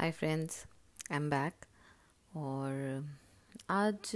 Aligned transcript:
Hi 0.00 0.10
friends 0.10 0.66
I 1.12 1.16
am 1.16 1.30
back 1.30 1.54
और 2.36 3.04
आज 3.70 4.12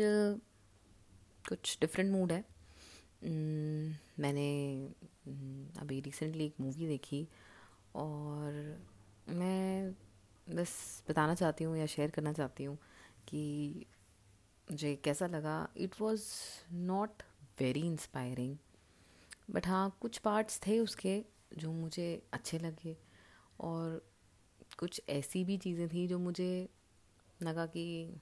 कुछ 1.49 1.79
डिफरेंट 1.81 2.13
मूड 2.13 2.33
है। 2.33 2.45
Hmm, 2.45 4.21
मैंने 4.21 4.89
hmm, 5.29 5.83
अभी 5.83 6.01
रिसेंटली 6.01 6.45
एक 6.45 6.55
मूवी 6.61 6.87
देखी 6.87 7.29
और 7.95 8.79
मैं 9.29 9.93
बस 10.51 11.03
बताना 11.11 11.35
चाहती 11.35 11.65
हूँ 11.65 11.77
या 11.77 11.87
शेयर 11.87 12.11
करना 12.11 12.33
चाहती 12.33 12.65
हूँ 12.65 12.79
कि 13.29 13.87
मुझे 14.71 14.97
कैसा 14.97 15.27
लगा। 15.27 15.69
It 15.77 15.95
was 16.01 16.23
not 16.73 17.23
very 17.61 17.81
inspiring 17.81 18.57
but 19.51 19.67
हाँ 19.67 19.99
कुछ 20.01 20.19
पार्ट्स 20.19 20.61
थे 20.67 20.79
उसके 20.79 21.25
जो 21.59 21.73
मुझे 21.73 22.23
अच्छे 22.33 22.59
लगे 22.59 22.97
और 23.61 24.14
कुछ 24.79 25.01
ऐसी 25.09 25.45
भी 25.45 25.57
चीज़ें 25.59 25.89
थी 25.89 26.07
जो 26.09 26.19
मुझे 26.19 26.69
लगा 27.43 27.67
कि 27.67 28.15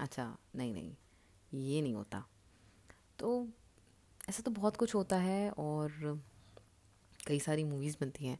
अच्छा 0.00 0.36
नहीं 0.56 0.72
नहीं 0.74 0.94
ये 1.54 1.82
नहीं 1.82 1.94
होता। 1.94 2.24
तो 3.18 3.48
ऐसा 4.28 4.42
तो 4.42 4.50
बहुत 4.50 4.76
कुछ 4.76 4.94
होता 4.94 5.16
है 5.16 5.50
और 5.50 6.20
कई 7.26 7.38
सारी 7.38 7.64
मूवीज़ 7.64 7.96
बनती 8.00 8.26
हैं 8.26 8.38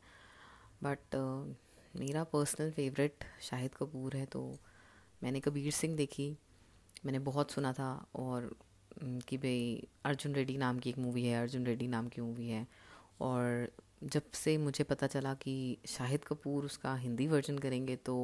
बट 0.83 0.99
uh, 0.99 1.55
मेरा 2.01 2.25
पर्सनल 2.25 2.71
फेवरेट 2.71 3.25
शाहिद 3.41 3.75
कपूर 3.75 4.17
है 4.17 4.27
तो 4.27 4.59
मैंने 5.23 5.41
कबीर 5.41 5.73
सिंह 5.73 5.97
देखी 5.97 6.37
मैंने 7.07 7.19
बहुत 7.19 7.51
सुना 7.51 7.73
था 7.73 8.07
और 8.15 8.57
कि 9.03 9.39
भाई 9.39 9.89
अर्जुन 10.05 10.35
रेड्डी 10.35 10.57
नाम 10.57 10.79
की 10.79 10.91
एक 10.91 10.99
मूवी 10.99 11.25
है 11.25 11.41
अर्जुन 11.43 11.67
रेड्डी 11.67 11.89
नाम 11.89 12.09
की 12.09 12.21
मूवी 12.21 12.49
है 12.49 12.67
और 13.21 13.73
जब 14.03 14.31
से 14.33 14.57
मुझे 14.59 14.85
पता 14.85 15.07
चला 15.07 15.35
कि 15.35 15.55
शाहिद 15.89 16.25
कपूर 16.25 16.65
उसका 16.65 16.95
हिंदी 16.97 17.27
वर्जन 17.27 17.59
करेंगे 17.59 17.97
तो 17.97 18.15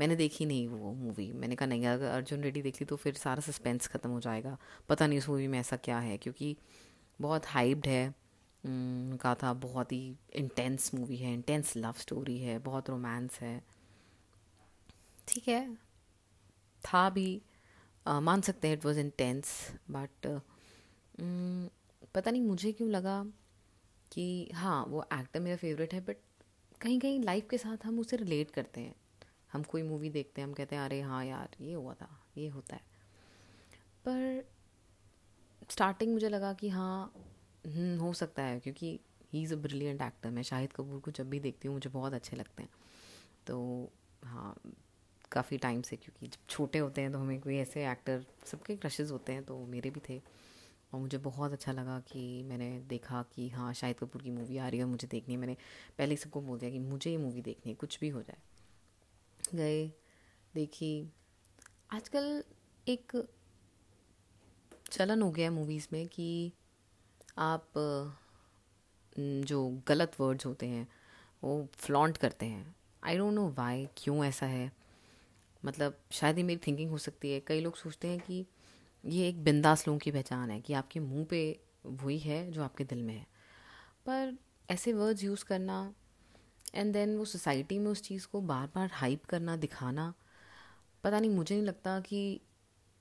मैंने 0.00 0.16
देखी 0.16 0.46
नहीं 0.46 0.66
वो 0.68 0.92
मूवी 0.92 1.30
मैंने 1.32 1.56
कहा 1.56 1.66
नहीं 1.66 1.86
अगर 1.86 2.06
अर्जुन 2.06 2.40
रेड्डी 2.40 2.62
देख 2.62 2.80
ली 2.80 2.84
तो 2.84 2.96
फिर 2.96 3.14
सारा 3.14 3.40
सस्पेंस 3.40 3.86
ख़त्म 3.86 4.10
हो 4.10 4.20
जाएगा। 4.20 4.56
पता 4.88 5.06
नहीं 5.06 5.18
उस 5.18 5.28
मूवी 5.28 5.46
में 5.46 5.58
ऐसा 5.58 5.76
क्या 5.76 5.98
है 5.98 6.16
क्योंकि 6.18 6.56
बहुत 7.18 7.46
हाइप्ड 7.46 7.86
है। 7.86 8.14
कहा 8.64 9.34
था 9.34 9.52
बहुत 9.52 9.92
ही 9.92 10.16
इंटेंस 10.34 10.90
मूवी 10.94 11.16
है 11.16 11.32
इंटेंस 11.34 11.72
लव 11.76 11.94
स्टोरी 11.98 12.38
है 12.38 12.58
बहुत 12.58 12.90
रोमांस 12.90 13.38
है। 13.40 13.62
ठीक 15.28 15.48
है। 15.48 15.74
था 16.82 17.08
भी 17.10 17.42
आ, 18.06 18.20
मान 18.20 18.40
सकते 18.40 18.68
हैं 18.68 18.76
इट 18.76 18.84
वॉज़ 18.84 18.98
इंटेंस 19.00 19.54
बट 19.90 20.26
पता 22.14 22.30
नहीं 22.30 22.42
मुझे 22.42 22.72
क्यों 22.72 22.90
लगा 22.90 23.24
कि 24.14 24.50
हाँ 24.54 24.84
वो 24.84 25.04
एक्टर 25.12 25.40
मेरा 25.40 25.56
फेवरेट 25.56 25.94
है 25.94 26.00
बट 26.00 26.16
कहीं 26.80 27.00
कहीं 27.00 27.20
लाइफ 27.20 27.48
के 27.50 27.58
साथ 27.58 27.86
हम 27.86 27.98
उसे 27.98 28.16
रिलेट 28.16 28.50
करते 28.50 28.80
हैं। 28.80 28.94
हम 29.52 29.62
कोई 29.62 29.82
मूवी 29.82 30.10
देखते 30.10 30.40
हैं 30.40 30.48
हम 30.48 30.54
कहते 30.54 30.76
हैं 30.76 30.82
अरे 30.82 31.00
हाँ 31.00 31.24
यार 31.24 31.48
ये 31.60 31.72
हुआ 31.74 31.94
था 31.94 32.08
ये 32.38 32.48
होता 32.48 32.76
है। 32.76 32.82
पर 34.08 34.44
स्टार्टिंग 35.70 36.12
मुझे 36.12 36.28
लगा 36.28 36.52
कि 36.52 36.68
हाँ 36.68 37.12
हम्म, 37.66 37.98
हो 37.98 38.12
सकता 38.12 38.42
है 38.42 38.60
क्योंकि 38.60 38.98
he 39.32 39.42
is 39.42 39.54
a 39.54 39.56
brilliant 39.56 40.02
actor 40.02 40.30
मैं 40.30 40.42
शाहिद 40.42 40.72
कपूर 40.72 41.00
को 41.00 41.10
जब 41.10 41.30
भी 41.30 41.40
देखती 41.40 41.68
हूँ 41.68 41.74
मुझे 41.76 41.90
बहुत 41.90 42.14
अच्छे 42.14 42.36
लगते 42.36 42.62
हैं। 42.62 42.70
तो 43.46 43.90
हाँ 44.24 44.54
काफ़ी 45.32 45.58
टाइम 45.58 45.82
से 45.82 45.96
क्योंकि 45.96 46.26
जब 46.26 46.46
छोटे 46.48 46.78
होते 46.78 47.00
हैं 47.00 47.12
तो 47.12 47.18
हमें 47.18 47.40
कोई 47.40 47.56
ऐसे 47.56 47.90
एक्टर 47.90 48.24
सबके 48.46 48.76
क्रशेज़ 48.76 49.12
होते 49.12 49.32
हैं 49.32 49.44
तो 49.44 49.66
मेरे 49.66 49.90
भी 49.90 50.00
थे। 50.08 50.20
और 50.94 51.00
मुझे 51.00 51.18
बहुत 51.18 51.52
अच्छा 51.52 51.72
लगा 51.72 51.98
कि 52.00 52.42
मैंने 52.42 52.78
देखा 52.80 53.22
कि 53.34 53.48
हाँ 53.48 53.72
शाहिद 53.74 53.96
कपूर 53.98 54.22
की 54.22 54.30
मूवी 54.30 54.58
आ 54.58 54.68
रही 54.68 54.78
है 54.78 54.84
मुझे 54.84 55.08
देखनी 55.08 55.34
है। 55.34 55.40
मैंने 55.40 55.56
पहले 55.98 56.10
ही 56.10 56.16
सबको 56.16 56.40
बोल 56.40 56.58
दिया 56.58 56.70
कि 56.70 56.78
मुझे 56.78 57.10
ये 57.10 57.16
मूवी 57.16 57.42
देखनी 57.42 57.72
है, 57.72 57.76
कुछ 57.76 57.98
भी 58.00 58.08
हो 58.08 58.22
जाए। 58.22 58.38
गए, 59.54 59.86
देखी। 60.54 61.12
आजकल 61.90 62.44
एक 62.88 63.26
चलन 64.90 65.22
हो 65.22 65.30
गया 65.30 65.48
है 65.48 65.54
मूवीज़ 65.54 65.88
में 65.92 66.06
कि 66.06 66.52
आप 67.38 67.72
जो 69.18 69.82
गलत 69.88 70.20
वर्ड्स 70.20 70.46
होते 70.46 70.66
हैं, 70.66 70.88
वो 71.44 71.66
फ्लॉन्ट 71.72 72.16
करते 72.16 72.46
हैं। 72.46 72.74
आई 73.04 73.16
डोंट 73.16 73.34
नो 73.34 73.48
वाई 73.48 73.88
क्यों 73.96 74.24
ऐसा 74.24 74.46
है? 74.46 74.72
मतलब 75.64 75.98
शायद 76.10 76.36
ही 76.36 76.42
मेरी 76.42 76.60
थिंकिंग 76.66 76.90
हो 76.90 76.98
सकती 76.98 77.32
है। 77.32 77.40
कई 77.40 77.60
लोग 77.60 77.76
सोचते 77.76 78.08
हैं 78.08 78.20
कि 78.20 78.46
ये 79.06 79.28
एक 79.28 79.44
बिंदास 79.44 79.88
लोगों 79.88 79.98
की 79.98 80.10
पहचान 80.10 80.50
है 80.50 80.60
कि 80.60 80.72
आपके 80.72 81.00
मुँह 81.00 81.24
पे 81.24 81.60
वही 81.86 82.18
है 82.18 82.50
जो 82.50 82.62
आपके 82.62 82.84
दिल 82.84 83.02
में 83.02 83.14
है। 83.14 83.26
पर 84.06 84.36
ऐसे 84.70 84.92
वर्ड्स 84.92 85.24
यूज़ 85.24 85.44
करना 85.44 85.94
एंड 86.74 86.92
देन 86.92 87.16
वो 87.16 87.24
सोसाइटी 87.24 87.78
में 87.78 87.90
उस 87.90 88.02
चीज़ 88.02 88.26
को 88.26 88.40
बार 88.40 88.66
बार 88.74 88.90
हाइप 88.92 89.24
करना 89.24 89.56
दिखाना 89.56 90.14
पता 91.04 91.20
नहीं 91.20 91.30
मुझे 91.30 91.54
नहीं 91.54 91.66
लगता 91.66 92.00
कि 92.00 92.40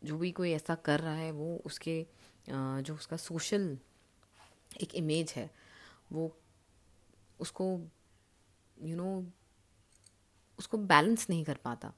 जो 0.03 0.18
भी 0.18 0.31
कोई 0.31 0.52
ऐसा 0.52 0.75
कर 0.75 1.00
रहा 1.00 1.16
है 1.16 1.31
वो 1.31 1.62
उसके 1.66 2.06
जो 2.50 2.96
उसका 2.96 3.18
सोशल 3.18 3.78
एक 4.81 4.96
इमेज 4.96 5.34
है 5.35 5.50
वो 6.12 6.38
उसको 7.40 7.66
यू 8.81 8.88
you 8.88 8.97
नो 8.97 9.22
know, 9.22 9.31
उसको 10.59 10.78
बैलेंस 10.78 11.30
नहीं 11.30 11.44
कर 11.44 11.56
पाता। 11.56 11.94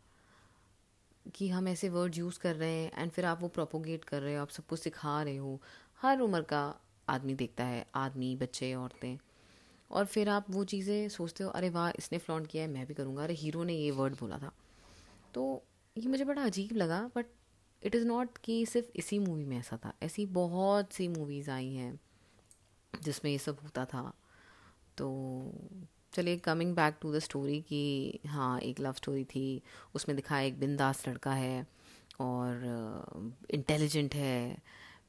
कि 1.36 1.50
हम 1.50 1.68
ऐसे 1.68 1.90
वर्ड 1.90 2.18
यूज़ 2.18 2.40
कर 2.40 2.56
रहे 2.56 2.74
हैं 2.74 2.92
एंड 2.98 3.12
फिर 3.12 3.26
आप 3.26 3.42
वो 3.42 3.48
प्रोपोगेट 3.48 4.04
कर 4.04 4.22
रहे 4.22 4.36
हो, 4.36 4.42
आप 4.42 4.50
सबको 4.50 4.76
सिखा 4.76 5.24
रहे 5.24 5.38
हो, 5.38 5.62
हर 6.02 6.20
उम्र 6.20 6.42
का 6.42 6.76
आदमी 7.10 7.34
देखता 7.34 7.64
है, 7.64 7.86
आदमी, 7.96 8.36
बच्चे, 8.36 8.74
औरतें। 8.74 9.18
और 9.92 10.06
फिर 10.06 10.30
आप 10.30 10.46
वो 10.50 10.64
चीज़ें 10.64 11.10
सोचते 11.10 11.44
हो, 11.44 11.50
अरे 11.50 11.70
वाह, 11.70 11.90
इसने 11.90 12.18
फ्लॉन्ट 12.18 12.48
किया 12.48 12.64
है, 12.64 12.70
मैं 12.70 12.86
भी 12.86 12.94
करूँगा। 12.94 13.24
अरे 13.24 13.34
हीरो 13.34 13.64
ने 13.64 13.74
ये 13.74 13.92
वर्ड 13.92 14.20
बोला 14.20 14.38
था। 14.38 14.52
तो 15.34 15.64
ये 15.98 16.08
मुझे 16.08 16.24
बड़ा 16.24 16.44
अजीब 16.44 16.76
लगा 16.76 17.12
बट 17.16 17.26
इट 17.84 17.96
इज़ 17.96 18.06
नॉट 18.06 18.38
कि 18.38 18.66
सिर्फ़ 18.66 18.88
इसी 18.96 19.20
मूवी 19.20 19.46
में 19.46 19.58
ऐसा 19.58 19.78
था। 19.78 19.94
ऐसी 20.04 20.26
बहुत 20.26 20.94
सी 20.94 21.08
मूवीज़ 21.08 21.52
आई 21.52 21.74
हैं 21.74 22.00
जिसमें 23.04 23.32
ये 23.32 23.38
सब 23.38 23.58
होता 23.64 23.86
था। 23.86 24.14
तो 24.98 25.08
चलिए 26.16 26.38
coming 26.38 26.76
back 26.76 26.98
to 27.02 27.14
the 27.14 27.20
story 27.20 27.60
कि 27.62 28.20
हाँ 28.28 28.60
एक 28.60 28.80
लव 28.80 28.94
स्टोरी 28.94 29.24
थी 29.24 29.62
उसमें 29.96 30.16
दिखाया 30.16 30.48
एक 30.48 30.60
बिंदास 30.60 31.08
लड़का 31.08 31.34
है 31.34 31.68
और 32.20 33.32
इंटेलिजेंट 33.52 34.12
uh, 34.12 34.18
है। 34.18 34.58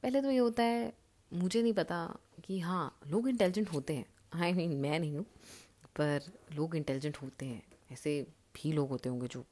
पहले 0.02 0.22
तो 0.22 0.30
ये 0.30 0.38
होता 0.38 0.62
है 0.62 0.92
मुझे 1.32 1.62
नहीं 1.62 1.72
पता 1.72 2.18
कि 2.44 2.60
हाँ 2.60 2.98
लोग 3.06 3.28
इंटेलिजेंट 3.28 3.72
होते 3.72 3.94
हैं। 3.96 4.06
आई 4.34 4.52
I 4.52 4.56
मीन 4.56 4.70
mean, 4.70 4.82
मैं 4.82 4.98
नहीं 5.00 5.16
हूँ 5.16 5.24
पर 5.96 6.32
लोग 6.54 6.76
इंटेलिजेंट 6.76 7.16
होते 7.16 7.46
हैं। 7.46 7.62
ऐसे 7.92 8.20
भी 8.54 8.72
लोग 8.72 8.88
होते 8.88 9.08
होंगे 9.08 9.26
जो 9.26 9.44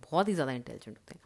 बहुत 0.00 0.28
ही 0.28 0.34
ज़्यादा 0.34 0.52
इंटेलिजेंट 0.52 0.98
होते 0.98 1.14
हैं। 1.14 1.20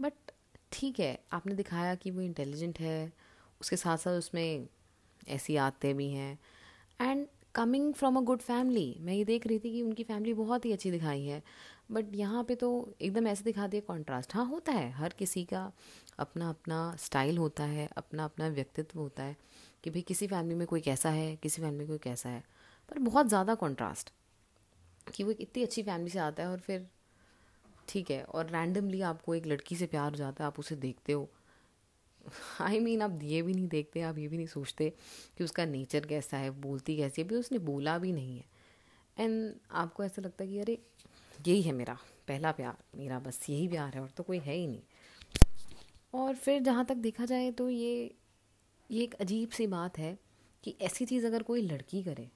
बट 0.00 0.32
ठीक 0.72 1.00
है 1.00 1.18
आपने 1.32 1.54
दिखाया 1.54 1.94
कि 1.94 2.10
वो 2.10 2.20
इंटेलिजेंट 2.20 2.80
है 2.80 3.12
उसके 3.60 3.76
साथ 3.76 3.96
साथ 3.96 4.18
उसमें 4.18 4.66
ऐसी 5.28 5.56
आदतें 5.56 5.96
भी 5.96 6.10
हैं। 6.10 6.38
And 7.00 7.26
coming 7.54 7.92
from 7.94 8.16
a 8.16 8.20
good 8.22 8.40
family 8.40 8.96
मैं 9.00 9.14
ये 9.14 9.24
देख 9.24 9.46
रही 9.46 9.58
थी 9.58 9.70
कि 9.72 9.82
उनकी 9.82 10.02
फैमिली 10.04 10.32
बहुत 10.34 10.64
ही 10.64 10.72
अच्छी 10.72 10.90
दिखाई 10.90 11.24
है। 11.24 11.42
बट 11.92 12.14
यहाँ 12.14 12.42
पे 12.44 12.54
तो 12.54 12.70
एकदम 13.00 13.26
ऐसे 13.26 13.44
दिखा 13.44 13.66
दिया 13.66 13.82
कॉन्ट्रास्ट 13.86 14.34
हाँ 14.34 14.44
होता 14.46 14.72
है। 14.72 14.90
हर 14.92 15.14
किसी 15.18 15.44
का 15.44 15.70
अपना 16.18 16.48
अपना 16.48 16.94
स्टाइल 16.98 17.38
होता 17.38 17.64
है 17.64 17.88
अपना 17.96 18.24
अपना 18.24 18.48
व्यक्तित्व 18.48 18.98
होता 19.00 19.22
है 19.22 19.36
कि 19.84 19.90
भाई 19.90 20.02
किसी 20.02 20.26
फैमिली 20.26 20.54
में 20.54 20.66
कोई 20.66 20.80
कैसा 20.80 21.10
है, 21.10 21.34
किसी 21.36 21.62
फैमिली 21.62 21.78
में 21.78 21.88
कोई 21.88 21.98
कैसा 22.00 22.28
है। 22.28 22.42
पर 22.88 22.98
बहुत 23.00 23.28
ज़्यादा 23.28 23.54
कॉन्ट्रास्ट 23.54 24.12
कि 25.08 25.24
वो 25.24 25.30
इतनी 25.30 25.62
अच्छी 25.62 25.82
फैमिली 25.82 26.10
से 26.10 26.18
आता 26.18 26.42
है 26.42 26.48
और 26.48 26.58
फिर 26.58 26.86
ठीक 27.88 28.10
है, 28.10 28.22
और 28.24 28.46
रैंडमली 28.46 29.00
आपको 29.02 29.34
एक 29.34 29.46
लड़की 29.46 29.76
से 29.76 29.86
प्यार 29.86 30.10
हो 30.10 30.16
जाता 30.16 30.44
है, 30.44 30.46
आप 30.46 30.58
उसे 30.58 30.76
देखते 30.76 31.12
हो। 31.12 31.28
आई 32.60 32.78
मीन 32.80 33.02
आप 33.02 33.18
ये 33.22 33.42
भी 33.42 33.54
नहीं 33.54 33.68
देखते, 33.68 34.00
आप 34.00 34.18
ये 34.18 34.28
भी 34.28 34.36
नहीं 34.36 34.46
सोचते 34.46 34.92
कि 35.38 35.44
उसका 35.44 35.64
नेचर 35.66 36.06
कैसा 36.06 36.36
है, 36.36 36.50
बोलती 36.50 36.96
कैसी 36.96 37.22
है, 37.22 37.26
अभी 37.28 37.36
उसने 37.36 37.58
बोला 37.60 37.98
भी 37.98 38.12
नहीं 38.12 38.36
है। 38.36 38.44
एंड 39.16 39.54
आपको 39.72 40.04
ऐसा 40.04 40.22
लगता 40.22 40.44
है 40.44 40.50
कि 40.50 40.58
अरे, 40.58 40.78
यही 41.38 41.62
है 41.62 41.72
मेरा, 41.72 41.96
पहला 42.28 42.52
प्यार, 42.52 42.76
मेरा 42.96 43.18
बस 43.18 43.40
यही 43.50 43.68
प्यार 43.68 43.94
है 43.94 44.00
और 44.00 44.10
तो 44.10 44.22
कोई 44.22 44.38
है 44.38 44.54
ही 44.54 44.66
नहीं। 44.66 44.82
और 46.14 46.34
फिर 46.34 46.62
जहाँ 46.62 46.84
तक 46.84 46.96
देखा 46.96 47.24
जाए 47.24 47.50
तो 47.50 47.68
ये 47.68 48.14
ये 48.90 49.02
एक 49.02 49.14
अजीब 49.14 49.50
सी 49.50 49.66
बात 49.66 49.98
है 49.98 50.16
कि 50.64 50.74
ऐसी 50.80 51.06
चीज़ 51.06 51.26
अगर 51.26 51.42
कोई 51.42 51.62
लड़की 51.62 52.02
करे 52.02 52.28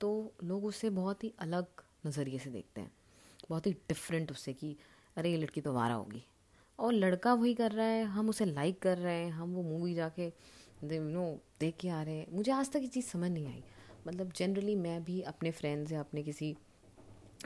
तो 0.00 0.10
लोग 0.44 0.64
उससे 0.64 0.90
बहुत 0.90 1.24
ही 1.24 1.32
अलग 1.38 1.66
नज़रिए 2.06 2.38
से 2.38 2.50
देखते 2.50 2.80
हैं, 2.80 2.90
बहुत 3.48 3.66
ही 3.66 3.72
डिफरेंट 3.72 4.30
उससे 4.30 4.52
कि 4.52 4.76
अरे, 5.16 5.30
ये 5.30 5.36
लड़की 5.36 5.60
तो 5.60 5.72
वारा 5.72 5.94
होगी। 5.94 6.24
और 6.78 6.92
लड़का 6.92 7.34
वही 7.34 7.54
कर 7.54 7.72
रहा 7.72 7.86
है, 7.86 8.04
हम 8.04 8.28
उसे 8.28 8.44
लाइक 8.44 8.78
कर 8.78 8.98
रहे 8.98 9.14
हैं, 9.14 9.30
हम 9.30 9.54
वो 9.54 9.62
मूवी 9.62 9.94
जाके 9.94 10.32
नो 10.84 11.40
देख 11.60 11.76
के 11.80 11.88
आ 11.88 12.02
रहे 12.02 12.14
हैं। 12.14 12.26
मुझे 12.32 12.52
आज 12.52 12.70
तक 12.70 12.76
ये 12.76 12.86
चीज़ 12.86 13.06
समझ 13.06 13.30
नहीं 13.30 13.46
आई। 13.46 13.62
मतलब 14.06 14.32
जनरली 14.32 14.74
मैं 14.76 15.04
भी 15.04 15.20
अपने 15.20 15.50
फ्रेंड्स 15.50 15.92
या 15.92 16.00
अपने 16.00 16.22
किसी 16.22 16.56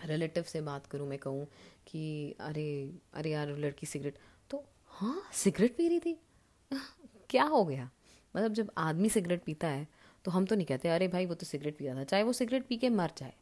रिलेटिव 0.05 0.43
से 0.43 0.61
बात 0.61 0.87
करूँ, 0.87 1.09
मैं 1.09 1.19
कहूँ 1.19 1.47
कि, 1.87 2.35
अरे 2.41 2.94
अरे 3.15 3.31
यार, 3.31 3.49
लड़की 3.59 3.87
सिगरेट 3.87 4.19
तो 4.50 4.65
हाँ 4.87 5.23
सिगरेट 5.33 5.76
पी 5.76 5.88
रही 5.88 6.00
थी। 6.00 6.21
क्या 7.31 7.44
हो 7.44 7.65
गया? 7.65 7.91
मतलब 8.37 8.53
जब 8.53 8.71
आदमी 8.79 9.09
सिगरेट 9.09 9.44
पीता 9.44 9.69
है 9.69 9.88
तो 10.25 10.31
हम 10.31 10.44
तो 10.47 10.56
नहीं 10.56 10.67
कहते, 10.67 10.88
अरे 10.88 11.09
भाई, 11.09 11.26
वो 11.26 11.35
तो 11.35 11.47
सिगरेट 11.47 11.76
पी 11.76 11.87
रहा 11.87 11.94
था। 11.97 12.05
चाहे 12.05 12.23
वो 12.23 12.33
सिगरेट 12.33 12.67
पी 12.67 12.76
के 12.76 12.88
मर 12.88 13.11
जाए। 13.19 13.35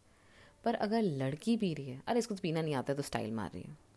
पर 0.65 0.75
अगर 0.75 1.03
लड़की 1.03 1.57
पी 1.57 1.75
रही 1.75 1.89
है, 1.89 2.03
अरे 2.07 2.19
इसको 2.19 2.35
तो 2.35 2.41
पीना 2.43 2.63
नहीं 2.63 2.75
आता 2.75 2.95
तो 2.95 3.03
स्टाइल 3.03 3.33
मार 3.33 3.51
रही 3.51 3.63
है। 3.63 3.88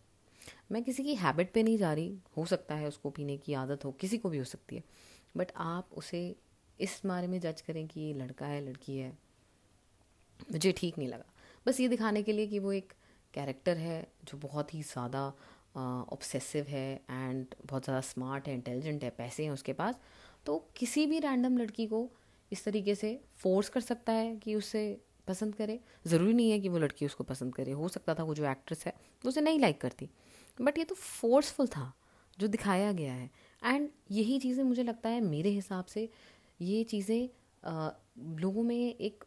मैं 0.71 0.83
किसी 0.83 1.03
की 1.03 1.15
हैबिट 1.15 1.51
पे 1.53 1.63
नहीं 1.63 1.77
जा 1.77 1.93
रही, 1.93 2.17
हो 2.37 2.45
सकता 2.45 2.75
है 2.75 2.87
उसको 2.87 3.09
पीने 3.09 3.37
की 3.37 3.53
आदत 3.55 3.85
हो, 3.85 3.91
किसी 3.91 4.17
को 4.17 4.29
भी 4.29 4.37
हो 4.37 4.43
सकती 4.45 4.75
है। 4.75 4.83
बट 5.35 5.51
आप 5.57 5.89
उसे 5.93 6.23
इस 6.79 7.01
बारे 7.05 7.27
में 7.27 7.39
जज 7.39 7.61
करें 7.61 7.87
कि 7.87 7.99
ये 8.01 8.13
लड़का 8.13 8.45
है, 8.45 8.61
लड़की 8.61 8.97
है। 8.97 9.11
मुझे 10.51 10.71
ठीक 10.71 10.97
नहीं 10.97 11.07
लगा। 11.07 11.25
बस 11.65 11.79
ये 11.79 11.87
दिखाने 11.87 12.23
के 12.23 12.33
लिए 12.33 12.47
कि 12.47 12.59
वो 12.59 12.71
एक 12.73 12.93
कैरेक्टर 13.33 13.77
है 13.77 14.01
जो 14.23 14.37
बहुत 14.39 14.73
ही 14.73 14.81
ज़्यादा 14.83 15.27
ऑब्सेसिव 15.75 16.65
है 16.67 16.93
एंड 17.09 17.55
बहुत 17.65 17.83
ज़्यादा 17.83 18.01
स्मार्ट 18.01 18.47
है 18.47 18.53
इंटेलिजेंट 18.53 19.03
है, 19.03 19.09
पैसे 19.09 19.43
हैं 19.43 19.51
उसके 19.51 19.73
पास। 19.73 19.99
तो 20.45 20.57
किसी 20.77 21.05
भी 21.05 21.19
रैंडम 21.19 21.57
लड़की 21.57 21.85
को 21.87 22.09
इस 22.51 22.63
तरीके 22.65 22.95
से 22.95 23.19
फोर्स 23.35 23.69
कर 23.69 23.81
सकता 23.81 24.13
है 24.13 24.35
कि 24.35 24.55
उसे 24.55 24.83
पसंद 25.27 25.55
करे। 25.55 25.79
ज़रूरी 26.07 26.33
नहीं 26.33 26.51
है 26.51 26.59
कि 26.59 26.69
वो 26.69 26.77
लड़की 26.79 27.05
उसको 27.05 27.23
पसंद 27.23 27.55
करे। 27.55 27.71
हो 27.71 27.87
सकता 27.89 28.15
था 28.15 28.23
वो 28.23 28.33
जो 28.35 28.45
एक्ट्रेस 28.45 28.85
है, 28.85 28.93
वो 29.23 29.29
उसे 29.29 29.41
नहीं 29.41 29.59
लाइक 29.59 29.79
करती। 29.81 30.09
बट 30.61 30.77
ये 30.77 30.83
तो 30.83 30.95
फोर्सफुल 30.95 31.67
था, 31.67 31.91
जो 32.37 32.47
दिखाया 32.47 32.91
गया 32.93 33.13
है। 33.13 33.29
एंड 33.61 33.89
यही 34.11 34.39
चीज़ें 34.39 34.63
मुझे 34.63 34.83
लगता 34.83 35.09
है 35.09 35.21
मेरे 35.21 35.49
हिसाब 35.51 35.85
से 35.85 36.09
ये 36.59 36.83
चीज़ें 36.85 37.29
लोगों 38.39 38.63
में 38.63 38.95
एक 38.95 39.23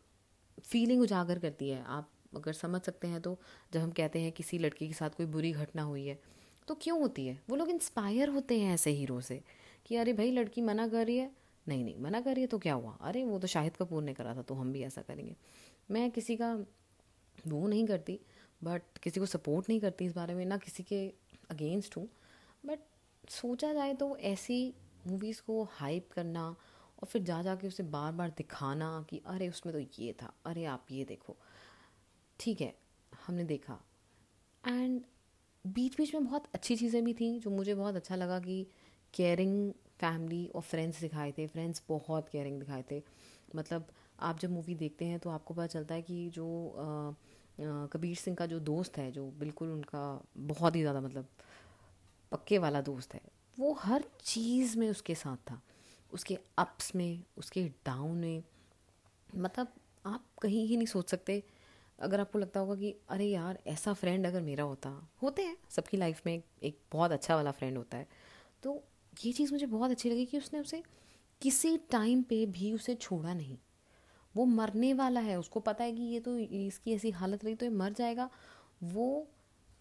फीलिंग 0.63 1.03
उजागर 1.03 1.39
करती 1.39 1.69
है। 1.69 1.83
आप 1.85 2.11
अगर 2.37 2.53
समझ 2.55 2.81
सकते 2.83 3.09
हैं 3.09 3.21
तो 3.21 3.39
जब 3.73 3.81
हम 3.81 3.91
कहते 3.93 4.21
हैं 4.21 4.33
किसी 4.33 4.59
लड़की 4.59 4.87
के 4.89 4.95
साथ 4.95 5.11
कोई 5.11 5.27
बुरी 5.29 5.53
घटना 5.55 5.83
हुई 5.83 6.07
है 6.07 6.19
तो 6.69 6.75
क्यों 6.75 6.99
होती 7.01 7.27
है? 7.27 7.39
वो 7.51 7.57
लोग 7.57 7.71
इंस्पायर 7.71 8.29
होते 8.29 8.59
हैं 8.61 8.75
ऐसे 8.75 8.91
हीरो 8.93 9.21
से 9.21 9.41
कि 9.87 9.97
अरे 9.97 10.13
भाई, 10.13 10.31
लड़की 10.31 10.61
मना 10.63 10.87
कर 10.89 11.07
रही 11.07 11.17
है। 11.17 11.31
नहीं 11.67 11.85
नहीं, 11.85 11.99
मना 11.99 12.21
कर 12.21 12.33
रही 12.33 12.41
है 12.41 12.47
तो 12.47 12.59
क्या 12.59 12.75
हुआ? 12.75 12.97
अरे 13.01 13.25
वो 13.25 13.39
तो 13.39 13.47
शाहिद 13.47 13.77
कपूर 13.77 14.03
ने 14.03 14.15
करा 14.15 14.35
था 14.35 14.43
तो 14.43 14.55
हम 14.55 14.73
भी 14.73 14.83
ऐसा 14.83 15.03
करेंगे। 15.03 15.37
मैं 15.91 16.11
किसी 16.11 16.37
का 16.37 16.55
वो 17.49 17.67
नहीं 17.67 17.87
करती 17.87 18.19
बट 18.61 18.99
किसी 19.03 19.21
को 19.21 19.27
सपोर्ट 19.27 19.69
नहीं 19.69 19.81
करती 19.81 20.05
इस 20.05 20.15
बारे 20.15 20.35
में, 20.35 20.45
ना 20.47 20.57
किसी 20.57 20.83
के 20.83 21.07
अगेंस्ट 21.51 21.97
हूँ। 21.97 22.09
बट 22.65 22.79
सोचा 23.31 23.73
जाए 23.73 23.95
तो 23.95 24.17
ऐसी 24.17 24.75
मूवीज़ 25.07 25.41
को 25.43 25.63
हाइप 25.73 26.09
करना 26.13 26.45
और 26.49 27.07
फिर 27.07 27.23
जा 27.23 27.43
जा 27.43 27.55
के 27.55 27.69
उसे 27.69 27.83
बार 27.83 28.13
बार 28.13 28.31
दिखाना 28.31 29.05
कि 29.11 29.21
अरे 29.27 29.49
उसमें 29.49 29.73
तो 29.75 30.03
ये 30.03 30.13
था 30.13 30.33
अरे 30.47 30.65
आप 30.65 30.87
ये 30.91 31.05
देखो। 31.05 31.37
ठीक 32.41 32.61
है 32.61 32.75
हमने 33.27 33.45
देखा। 33.45 33.81
एंड 34.65 35.01
बीच 35.65 35.97
बीच 35.97 36.15
में 36.15 36.25
बहुत 36.25 36.45
अच्छी 36.55 36.77
चीज़ें 36.77 37.05
भी 37.05 37.15
थी 37.15 37.39
जो 37.39 37.51
मुझे 37.51 37.75
बहुत 37.75 37.97
अच्छा 37.97 38.17
लगा 38.17 38.39
कि 38.39 38.67
केयरिंग 39.15 39.73
फैमिली 40.01 40.47
और 40.55 40.63
फ्रेंड्स 40.63 41.01
दिखाए 41.01 41.33
थे। 41.33 41.47
फ्रेंड्स 41.47 41.83
बहुत 41.89 42.29
केयरिंग 42.29 42.59
दिखाए 42.61 42.85
थे। 42.91 43.03
मतलब 43.57 43.87
आप 44.21 44.39
जब 44.39 44.51
मूवी 44.51 44.75
देखते 44.75 45.05
हैं 45.05 45.19
तो 45.19 45.31
आपको 45.31 45.55
पता 45.55 45.67
चलता 45.67 45.95
है 45.95 46.03
कि 46.03 46.29
जो 46.31 46.47
आ, 46.69 47.13
कबीर 47.61 48.17
सिंह 48.17 48.37
का 48.37 48.47
जो 48.47 48.59
दोस्त 48.61 48.99
है, 48.99 49.11
जो 49.13 49.31
बिल्कुल 49.39 49.71
उनका 49.71 50.23
बहुत 50.37 50.77
ही 50.77 50.81
ज़्यादा 50.81 51.01
मतलब 51.01 51.29
पक्के 52.33 52.59
वाला 52.59 52.81
दोस्त 52.81 53.15
है, 53.15 53.21
वो 53.57 53.73
हर 53.75 54.05
चीज़ 54.25 54.79
में 54.79 54.89
उसके 54.91 55.15
साथ 55.15 55.37
था। 55.51 55.61
उसके 56.13 56.39
अप्स 56.59 56.95
में, 56.97 57.23
उसके 57.39 57.65
डाउन 57.87 58.17
में 58.19 58.43
मतलब 59.37 59.73
आप 60.07 60.25
कहीं 60.43 60.67
ही 60.67 60.77
नहीं 60.77 60.87
सोच 60.87 61.11
सकते। 61.11 61.43
अगर 61.99 62.21
आपको 62.21 62.39
लगता 62.39 62.61
होगा 62.61 62.75
कि, 62.75 62.95
अरे 63.09 63.27
यार, 63.27 63.59
ऐसा 63.67 63.93
फ्रेंड 63.93 64.27
अगर 64.27 64.41
मेरा 64.41 64.65
होता। 64.65 64.91
होते 65.23 65.43
हैं, 65.43 65.57
सबकी 65.71 65.97
लाइफ 65.97 66.23
में 66.27 66.43
एक 66.63 66.79
बहुत 66.93 67.13
अच्छा 67.13 67.37
वाला 67.37 67.51
फ्रेंड 67.51 67.77
होता 67.77 67.99
है। 67.99 68.07
तो 68.63 68.83
ये 69.25 69.33
चीज़ 69.33 69.53
मुझे 69.53 69.67
बहुत 69.67 69.91
अच्छी 69.91 70.11
लगी 70.11 70.25
कि 70.27 70.39
उसने 70.39 70.61
उसे 70.61 70.83
किसी 71.43 71.77
टाइम 71.91 72.23
पे 72.23 72.45
भी 72.47 72.73
उसे 72.73 72.95
छोड़ा 72.95 73.35
नहीं। 73.35 73.57
वो 74.37 74.45
मरने 74.45 74.95
वाला 74.95 75.21
है, 75.21 75.39
उसको 75.39 75.61
पता 75.61 75.85
है 75.85 75.93
कि 75.93 76.03
ये 76.03 76.21
तो 76.21 76.39
इसकी 76.39 76.95
ऐसी 76.95 77.11
हालत 77.11 77.45
रही 77.45 77.55
तो 77.55 77.67
ये 77.67 77.73
मर 77.73 77.93
जाएगा। 77.93 78.31
वो 78.83 79.29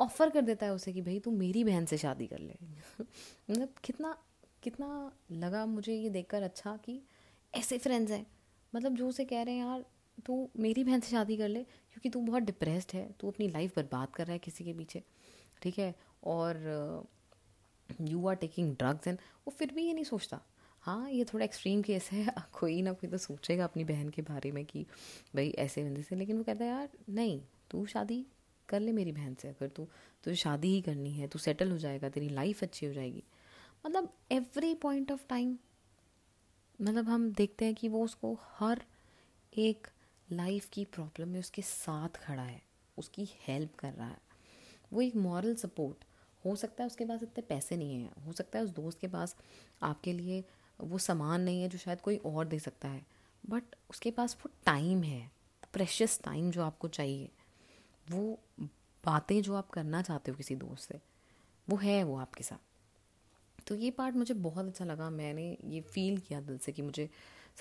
ऑफ़र 0.01 0.29
कर 0.29 0.41
देता 0.41 0.65
है 0.65 0.73
उसे 0.73 0.93
कि 0.93 1.01
भाई 1.01 1.19
तू 1.19 1.31
मेरी 1.31 1.63
बहन 1.63 1.85
से 1.85 1.97
शादी 1.97 2.27
कर 2.27 2.39
ले। 2.39 2.55
मतलब 3.51 3.69
कितना 3.83 4.17
कितना 4.63 5.11
लगा 5.31 5.65
मुझे 5.65 5.93
ये 5.93 6.09
देखकर 6.09 6.43
अच्छा 6.43 6.77
कि 6.77 7.01
ऐसे 7.55 7.77
फ्रेंड्स 7.77 8.11
हैं। 8.11 8.27
मतलब 8.75 8.95
जो 8.95 9.07
उसे 9.07 9.25
कह 9.25 9.41
रहे 9.41 9.55
हैं, 9.55 9.65
यार, 9.65 9.85
तू 10.25 10.49
मेरी 10.59 10.83
बहन 10.83 10.99
से 10.99 11.11
शादी 11.11 11.37
कर 11.37 11.47
ले, 11.47 11.63
क्योंकि 11.63 12.09
तू 12.09 12.21
बहुत 12.21 12.43
डिप्रेस्ड 12.43 12.91
है, 12.93 13.15
तू 13.19 13.27
अपनी 13.27 13.47
लाइफ 13.47 13.75
बर्बाद 13.75 14.09
कर 14.09 14.23
रहा 14.23 14.33
है 14.33 14.39
किसी 14.39 14.63
के 14.63 14.73
पीछे। 14.73 15.03
ठीक 15.61 15.79
है? 15.79 15.95
और 16.23 16.55
you 18.01 18.27
are 18.27 18.35
taking 18.35 18.75
drugs 18.75 19.07
and 19.07 19.17
वो 19.17 19.51
फिर 19.51 19.71
भी 19.71 19.85
ये 19.85 19.93
नहीं 19.93 20.03
सोचता। 20.03 20.41
हाँ 20.83 21.09
ये 21.11 21.23
थोड़ा 21.23 21.45
एक्सट्रीम 21.45 21.81
केस 21.81 22.09
है। 22.11 22.33
कोई 22.53 22.81
ना 22.81 22.93
कोई 22.93 23.09
तो 23.09 23.17
सोचेगा 23.17 23.63
अपनी 23.63 23.83
बहन 23.83 24.09
के 24.09 24.21
बारे 24.21 24.51
में 24.51 24.65
कि 24.65 24.85
भाई 25.35 25.49
ऐसे 25.49 25.83
बंदे 25.83 26.01
से, 26.03 26.15
लेकिन 26.15 26.37
वो 26.37 26.43
कहता 26.43 26.65
है, 26.65 26.71
यार, 26.71 26.89
नहीं, 27.09 27.41
तू 27.71 27.85
शादी 27.85 28.25
कर 28.69 28.79
ले 28.79 28.91
मेरी 28.91 29.11
बहन 29.11 29.35
से, 29.35 29.47
अगर 29.47 29.67
तू, 29.67 29.87
तुझे 30.23 30.35
शादी 30.35 30.67
ही 30.67 30.81
करनी 30.81 31.11
है, 31.11 31.27
तू 31.27 31.39
सेटल 31.39 31.71
हो 31.71 31.77
जाएगा, 31.77 32.09
तेरी 32.09 32.29
लाइफ 32.29 32.63
अच्छी 32.63 32.85
हो 32.85 32.93
जाएगी। 32.93 33.23
मतलब 33.85 34.13
एवरी 34.31 34.73
पॉइंट 34.75 35.11
ऑफ़ 35.11 35.25
टाइम 35.29 35.57
मतलब 36.81 37.09
हम 37.09 37.31
देखते 37.33 37.65
हैं 37.65 37.75
कि 37.75 37.89
वो 37.89 38.03
उसको 38.03 38.39
हर 38.59 38.81
एक 39.57 39.87
लाइफ 40.31 40.69
की 40.69 40.85
प्रॉब्लम 40.85 41.27
में 41.27 41.39
उसके 41.39 41.61
साथ 41.61 42.09
खड़ा 42.09 42.43
है, 42.43 42.61
उसकी 42.97 43.29
हेल्प 43.47 43.75
कर 43.75 43.93
रहा 43.93 44.07
है। 44.07 44.17
वो 44.93 45.01
एक 45.01 45.15
मॉरल 45.15 45.55
सपोर्ट 45.55 46.05
हो 46.45 46.55
सकता 46.55 46.83
है 46.83 46.87
उसके 46.87 47.05
पास 47.05 47.23
इतने 47.23 47.41
पैसे 47.41 47.77
नहीं 47.77 47.95
हैं, 47.95 48.11
हो 48.25 48.31
सकता 48.31 48.59
है 48.59 48.65
उस 48.65 48.71
दोस्त 48.71 48.99
के 48.99 49.07
पास 49.07 49.35
आपके 49.81 50.13
लिए 50.13 50.43
वो 50.81 50.97
सामान 50.97 51.41
नहीं 51.41 51.61
है 51.61 51.69
जो 51.69 51.77
शायद 51.77 52.01
कोई 52.01 52.17
और 52.17 52.47
दे 52.47 52.59
सकता 52.59 52.87
है। 52.87 53.05
बट 53.49 53.63
उसके 53.89 54.11
पास 54.11 54.37
वो 54.41 54.51
टाइम 54.65 55.03
है 55.03 55.31
प्रेशियस 55.73 56.21
टाइम 56.23 56.51
जो 56.51 56.63
आपको 56.63 56.87
चाहिए। 56.87 57.29
वो 58.11 58.39
बातें 59.05 59.41
जो 59.41 59.55
आप 59.55 59.69
करना 59.69 60.01
चाहते 60.01 60.31
हो 60.31 60.37
किसी 60.37 60.55
दोस्त 60.55 60.89
से, 60.89 61.01
वो 61.69 61.77
है 61.77 62.03
वो 62.03 62.17
आपके 62.17 62.43
साथ। 62.43 62.57
तो 63.67 63.75
ये 63.75 63.91
पार्ट 63.91 64.15
मुझे 64.15 64.33
बहुत 64.33 64.65
अच्छा 64.65 64.85
लगा। 64.85 65.09
मैंने 65.09 65.57
ये 65.63 65.81
फील 65.81 66.17
किया 66.17 66.41
दिल 66.41 66.57
से 66.57 66.71
कि 66.71 66.81
मुझे 66.81 67.09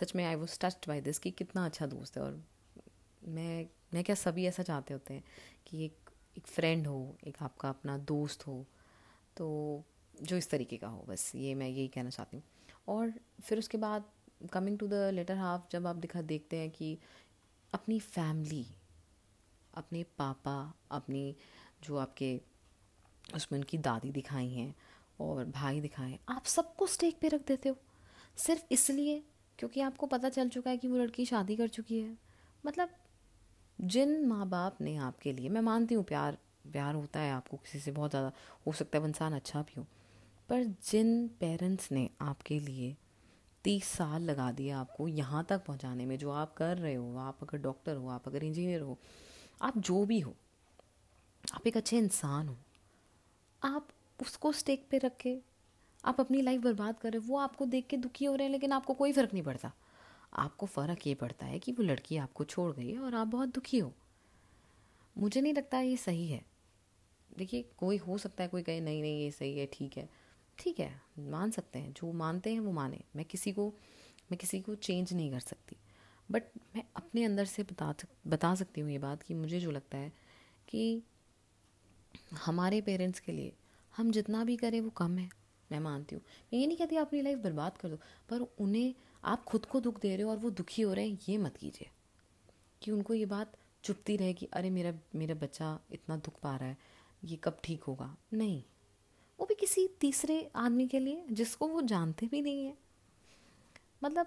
सच 0.01 0.15
में 0.15 0.25
I 0.25 0.35
was 0.35 0.59
touched 0.61 0.89
by 0.89 1.01
this 1.01 1.19
कि 1.19 1.31
कितना 1.31 1.65
अच्छा 1.65 1.87
दोस्त 1.87 2.17
है 2.17 2.23
और 2.23 2.43
मैं 3.29 3.67
मैं 3.95 4.05
क्या 4.05 4.15
सभी 4.15 4.47
ऐसा 4.47 4.63
चाहते 4.63 4.95
होते 4.95 5.15
हैं 5.15 5.25
कि 5.67 5.85
एक 5.85 6.11
एक 6.39 6.47
फ्रेंड 6.47 6.87
हो, 6.87 7.17
एक 7.27 7.37
आपका 7.41 7.69
अपना 7.69 7.99
दोस्त 7.99 8.47
हो। 8.47 8.67
तो 9.37 9.85
जो 10.23 10.37
इस 10.37 10.51
तरीके 10.51 10.77
का 10.77 10.89
हो, 10.89 11.05
बस 11.09 11.33
ये 11.35 11.55
मैं 11.55 11.69
यही 11.69 11.89
कहना 11.89 12.11
चाहती 12.11 12.37
हूँ। 12.37 12.45
और 12.89 13.13
फिर 13.43 13.59
उसके 13.59 13.79
बाद 13.79 14.05
coming 14.53 14.79
to 14.79 14.87
the 14.89 15.11
latter 15.15 15.37
half 15.37 15.63
जब 15.73 15.87
आप 15.87 15.97
दिखा, 15.97 16.23
देखते 16.23 16.57
हैं 16.57 16.71
कि 16.71 16.99
अपनी 17.73 17.99
फैमिली 18.01 18.67
अपने 19.75 20.03
पापा, 20.19 20.75
अपनी 20.91 21.35
जो 21.85 21.97
आपके 21.97 22.41
उसमें 23.35 23.59
उनकी 23.59 23.79
दादी 23.79 24.11
दिखाई 24.13 24.49
हैं 24.49 24.75
और 25.21 25.45
भाई 25.45 25.81
दिखाएँ 25.81 26.19
आप 26.29 26.45
सबको 26.45 26.87
स्टेक 26.87 27.19
पे 27.21 27.29
रख 27.29 27.47
देते 27.47 27.69
हो। 27.69 27.77
सिर्फ़ 28.39 28.65
इसलिए 28.71 29.23
क्योंकि 29.59 29.81
आपको 29.81 30.07
पता 30.07 30.29
चल 30.29 30.49
चुका 30.49 30.71
है 30.71 30.77
कि 30.77 30.89
वो 30.89 30.99
लड़की 30.99 31.25
शादी 31.27 31.57
कर 31.57 31.69
चुकी 31.69 32.01
है। 32.01 32.17
मतलब 32.65 32.91
जिन 33.79 34.27
माँ 34.27 34.49
बाप 34.49 34.81
ने 34.81 34.97
आपके 34.97 35.33
लिए, 35.33 35.49
मैं 35.49 35.61
मानती 35.61 35.95
हूँ 35.95 36.05
प्यार 36.05 36.39
प्यार 36.73 36.95
होता 36.95 37.21
है 37.21 37.33
आपको 37.33 37.57
किसी 37.57 37.79
से, 37.81 37.91
बहुत 37.91 38.11
ज़्यादा, 38.11 38.33
हो 38.67 38.73
सकता 38.73 38.99
है 38.99 39.05
इंसान 39.05 39.35
अच्छा 39.35 39.63
भी 39.63 39.81
हो 39.81 39.87
पर 40.53 40.65
जिन 40.65 41.29
पेरेंट्स 41.29 41.93
ने 41.93 42.11
आपके 42.21 42.61
लिए 42.61 42.97
तीस 43.65 43.85
साल 43.85 44.23
लगा 44.23 44.53
दिया 44.53 44.79
आपको 44.79 45.09
यहाँ 45.09 45.47
तक 45.49 45.65
पहुँचाने 45.65 46.07
में, 46.07 46.19
जो 46.19 46.31
आप 46.31 46.55
कर 46.55 46.79
रहे 46.79 46.95
हो, 46.95 47.17
आप 47.17 47.39
अगर 47.43 47.59
डॉक्टर 47.59 47.97
हो, 47.97 48.09
आप 48.09 48.29
अगर 48.29 48.45
इंजीनियर 48.45 48.81
हो, 48.81 48.99
आप 49.63 49.79
जो 49.79 50.05
भी 50.05 50.21
हो, 50.21 50.35
आप 51.55 51.67
एक 51.67 51.77
अच्छे 51.77 51.99
इंसान 51.99 52.49
हो, 52.49 52.57
आप 53.65 53.89
उसको 54.23 54.53
स्टेक 54.53 54.87
पे 54.91 54.99
रख 54.99 55.17
के, 55.17 55.39
आप 56.05 56.21
अपनी 56.21 56.43
लाइफ 56.43 56.61
बर्बाद 56.61 56.99
कर 56.99 57.13
रहे 57.13 57.23
हो, 57.23 57.29
वो 57.29 57.39
आपको 57.39 57.67
देख 57.67 57.87
के 57.87 57.97
दुखी 57.97 58.25
हो 58.25 58.35
रहे 58.35 58.45
हैं, 58.45 58.53
लेकिन 58.53 58.73
आपको 58.73 58.95
कोई 58.95 59.13
फ़र्क 59.13 59.33
नहीं 59.33 59.43
पड़ता। 59.43 59.73
आपको 60.35 60.67
फ़र्क 60.67 61.07
ये 61.07 61.15
पड़ता 61.15 61.47
है 61.47 61.59
कि 61.59 61.73
वो 61.73 61.83
लड़की 61.83 62.17
आपको 62.17 62.45
छोड़ 62.45 62.77
गई 62.77 62.91
है 62.91 62.99
और 62.99 63.15
आप 63.15 63.27
बहुत 63.27 63.49
दुखी 63.49 63.79
हो। 63.79 63.93
मुझे 65.19 65.41
नहीं 65.41 65.55
लगता 65.55 65.81
ये 65.81 65.97
सही 65.97 66.27
है। 66.27 66.45
देखिए, 67.39 67.71
कोई 67.79 67.97
हो 67.97 68.19
सकता 68.19 68.43
है, 68.43 68.49
कोई 68.49 68.63
कहे, 68.63 68.81
नहीं 68.81 69.03
नहीं, 69.03 69.25
ये 69.25 69.31
सही 69.31 69.59
है, 69.59 69.67
ठीक 69.67 69.97
है। 69.97 70.09
ठीक 70.59 70.81
है, 70.81 70.91
मान 71.21 71.51
सकते 71.51 71.79
हैं, 71.79 71.93
जो 71.93 72.13
मानते 72.13 72.53
हैं 72.53 72.61
वो 72.61 72.73
माने। 72.73 73.03
मैं 73.17 73.25
किसी 73.25 73.53
को, 73.53 73.69
मैं 74.31 74.39
किसी 74.39 74.61
को 74.61 74.75
चेंज 74.75 75.13
नहीं 75.13 75.31
कर 75.31 75.41
सकती। 75.41 75.77
बट 76.29 76.43
मैं 76.77 76.83
अपने 76.97 77.25
अंदर 77.25 77.45
से 77.45 77.63
बता 77.63 77.95
बता 78.27 78.55
सकती 78.55 78.81
हूँ 78.81 78.91
ये 78.91 78.99
बात 78.99 79.23
कि 79.23 79.35
मुझे 79.35 79.61
जो 79.61 79.71
लगता 79.71 79.99
है 79.99 80.13
कि 80.69 81.03
हमारे 82.37 82.81
पेरेंट्स 82.81 83.21
के 83.21 83.33
लिए 83.33 83.53
हम 83.95 84.11
जितना 84.11 84.45
भी 84.45 84.57
करें 84.57 84.81
वो 84.81 84.91
कम 84.91 85.17
है, 85.19 85.29
मैं 85.71 85.81
मानती 85.81 86.15
हूँ। 86.15 86.23
मैं 86.53 86.61
ये 86.61 86.67
नहीं 86.67 86.77
कहती 86.77 86.97
आप 86.97 87.07
अपनी 87.07 87.23
लाइफ 87.23 87.39
बर्बाद 87.39 87.77
कर 87.79 87.89
दो, 87.89 87.97
पर 88.31 88.47
उन्हें 88.61 88.95
आप 89.25 89.45
खुद 89.45 89.67
को 89.67 89.81
दुख 89.81 90.01
दे 90.01 90.15
रहे 90.17 90.25
हो 90.25 90.31
और 90.31 90.37
वो 90.37 90.51
दुखी 90.51 90.83
हो 90.83 90.93
रहे 90.93 91.09
हैं, 91.09 91.19
ये 91.29 91.39
मत 91.39 91.57
कीजिए 91.57 91.91
कि 92.83 92.91
उनको 92.91 93.15
ये 93.15 93.27
बात 93.27 93.57
चुपती 93.85 94.17
रहे 94.17 94.33
कि 94.33 94.47
अरे 94.53 94.71
मेरा 94.71 94.93
मेरा 95.15 95.35
बच्चा 95.37 95.79
इतना 95.93 96.17
दुख 96.17 96.41
पा 96.41 96.57
रहा 96.57 96.69
है, 96.69 96.77
ये 97.23 97.37
कब 97.37 97.59
ठीक 97.65 97.83
होगा? 97.83 98.17
नहीं। 98.33 98.63
वो 99.41 99.47
भी 99.47 99.55
किसी 99.55 99.89
तीसरे 99.89 100.51
आदमी 100.57 100.89
के 100.89 100.99
लिए, 100.99 101.25
जिसको 101.31 101.67
वो 101.67 101.83
जानते 101.83 102.27
भी 102.27 102.43
नहीं 102.43 102.67
है। 102.67 102.79
मतलब 104.05 104.27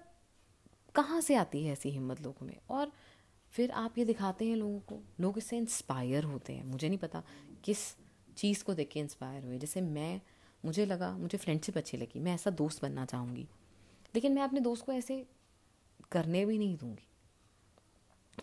कहाँ 0.96 1.22
से 1.22 1.36
आती 1.36 1.64
है 1.64 1.74
ऐसी 1.74 1.90
हिम्मत 1.90 2.22
लोगों 2.22 2.46
में? 2.46 2.58
और 2.70 2.92
फिर 3.52 3.72
आप 3.72 3.98
ये 3.98 4.06
दिखाते 4.06 4.46
हैं 4.46 4.56
लोगों 4.56 4.80
को, 4.80 5.00
लोग 5.20 5.38
इससे 5.38 5.58
इंस्पायर 5.58 6.24
होते 6.24 6.54
हैं। 6.54 6.64
मुझे 6.64 6.90
नहीं 6.90 7.00
पता 7.00 7.24
किस 7.64 7.96
चीज़ 8.38 8.64
को 8.64 8.74
देख 8.74 8.90
के 8.90 9.00
इंस्पायर 9.00 9.46
हुए। 9.46 9.58
जैसे 9.58 9.82
मैं, 9.82 10.22
मुझे 10.66 10.86
लगा, 10.86 11.18
मुझे 11.18 11.38
फ्रेंडशिप 11.38 11.78
अच्छी 11.78 11.98
लगी, 11.98 12.20
मैं 12.20 12.34
ऐसा 12.34 12.50
दोस्त 12.50 12.82
बनना 12.82 13.06
चाहूँगी। 13.06 13.48
लेकिन 14.16 14.34
मैं 14.34 14.42
अपने 14.42 14.60
दोस्त 14.60 14.86
को 14.86 14.92
ऐसे 14.92 15.28
करने 16.12 16.46
भी 16.46 16.58
नहीं 16.58 16.78
दूँगी। 16.78 17.08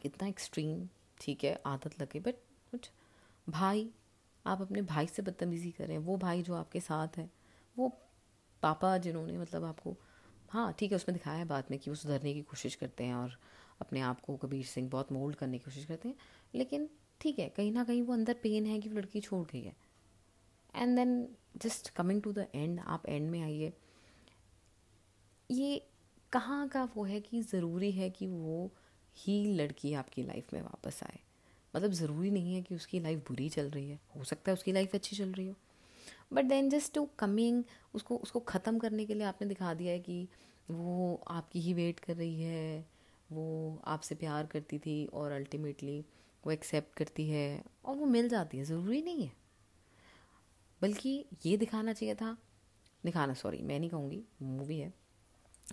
इतना 0.04 0.28
एक्सट्रीम 0.28 0.88
ठीक 1.20 1.44
है, 1.44 1.62
आदत 1.66 2.00
लगे 2.02 2.20
बट 2.20 2.34
कुछ 2.70 2.90
भाई 3.48 3.90
आप 4.46 4.62
अपने 4.62 4.82
भाई 4.82 5.06
से 5.06 5.22
बदतमीज़ी 5.22 5.70
करें, 5.70 5.98
वो 5.98 6.16
भाई 6.16 6.42
जो 6.42 6.54
आपके 6.54 6.80
साथ 6.80 7.18
है, 7.18 7.30
वो 7.76 7.88
पापा 8.62 8.96
जिन्होंने 8.98 9.38
मतलब 9.38 9.64
आपको 9.64 9.96
हाँ 10.50 10.72
ठीक 10.78 10.92
है 10.92 10.96
उसमें 10.96 11.16
दिखाया 11.16 11.38
है 11.38 11.44
बाद 11.44 11.64
में 11.70 11.78
कि 11.78 11.90
वो 11.90 11.94
सुधरने 11.96 12.32
की 12.34 12.42
कोशिश 12.42 12.74
करते 12.74 13.04
हैं 13.04 13.14
और 13.14 13.38
अपने 13.80 14.00
आप 14.00 14.20
को 14.20 14.36
कबीर 14.36 14.64
सिंह 14.64 14.88
बहुत 14.90 15.12
मोल्ड 15.12 15.36
करने 15.36 15.58
की 15.58 15.64
कोशिश 15.64 15.84
करते 15.84 16.08
हैं। 16.08 16.16
लेकिन 16.54 16.88
ठीक 17.20 17.38
है, 17.38 17.48
कहीं 17.48 17.72
ना 17.72 17.84
कहीं 17.84 18.02
वो 18.02 18.12
अंदर 18.12 18.34
पेन 18.34 18.66
है 18.66 18.78
कि 18.78 18.88
वो 18.88 18.98
लड़की 18.98 19.20
छोड़ 19.20 19.46
गई 19.52 19.62
है। 19.62 19.76
And 20.74 20.96
then 20.96 21.28
just 21.56 21.88
coming 21.88 22.22
to 22.22 22.32
the 22.32 22.46
end 22.54 22.80
आप 22.80 23.06
एंड 23.06 23.30
में 23.30 23.40
आइए। 23.42 23.72
ये 25.50 25.86
कहाँ 26.32 26.68
का 26.68 26.84
वो 26.96 27.04
है 27.04 27.20
कि 27.20 27.42
ज़रूरी 27.42 27.90
है 27.92 28.10
कि 28.10 28.26
वो 28.26 28.70
ही 29.16 29.44
लड़की 29.54 29.94
आपकी 29.94 30.22
लाइफ 30.22 30.52
में 30.52 30.62
वापस 30.62 31.00
आए? 31.02 31.18
मतलब 31.74 31.92
ज़रूरी 31.92 32.30
नहीं 32.30 32.54
है 32.54 32.62
कि 32.62 32.74
उसकी 32.74 33.00
लाइफ 33.00 33.18
बुरी 33.28 33.48
चल 33.48 33.70
रही 33.70 33.88
है। 33.90 33.98
हो 34.16 34.24
सकता 34.24 34.50
है 34.50 34.54
उसकी 34.54 34.72
लाइफ 34.72 34.94
अच्छी 34.94 35.16
चल 35.16 35.32
रही 35.32 35.46
हो। 35.46 35.54
But 36.32 36.44
then 36.44 36.70
just 36.70 36.94
to 36.94 37.08
coming 37.18 37.62
उसको 37.94 38.16
उसको 38.16 38.40
ख़त्म 38.40 38.78
करने 38.78 39.04
के 39.06 39.14
लिए 39.14 39.26
आपने 39.26 39.48
दिखा 39.48 39.74
दिया 39.74 39.92
है 39.92 39.98
कि 40.00 40.26
वो 40.70 41.22
आपकी 41.28 41.60
ही 41.60 41.74
वेट 41.74 42.00
कर 42.00 42.16
रही 42.16 42.42
है, 42.42 42.86
वो 43.30 43.80
आपसे 43.84 44.14
प्यार 44.14 44.46
करती 44.46 44.78
थी 44.78 45.04
और 45.06 45.32
अल्टीमेटली 45.32 46.04
वो 46.44 46.52
एक्सेप्ट 46.52 46.96
करती 46.96 47.28
है 47.28 47.62
और 47.84 47.96
वो 47.96 48.06
मिल 48.06 48.28
जाती 48.28 48.58
है। 48.58 48.64
ज़रूरी 48.64 49.02
नहीं 49.02 49.24
है। 49.24 49.32
बल्कि 50.82 51.24
ये 51.46 51.56
दिखाना 51.56 51.92
चाहिए 51.92 52.14
था, 52.14 52.36
दिखाना 53.04 53.34
सॉरी 53.34 53.62
मैं 53.62 53.78
नहीं 53.78 53.90
कहूँगी 53.90 54.22
मूवी 54.42 54.78
है। 54.78 54.92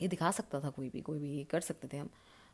ये 0.01 0.07
दिखा 0.07 0.31
सकता 0.31 0.59
था 0.59 0.69
कोई 0.69 0.89
भी 0.89 1.01
कोई 1.01 1.19
भी, 1.19 1.31
ये 1.37 1.43
कर 1.43 1.61
सकते 1.61 1.87
थे 1.87 1.97
हम। 1.97 2.09